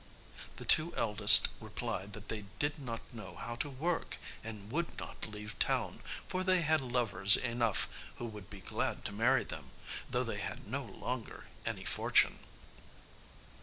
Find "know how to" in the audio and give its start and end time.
3.13-3.69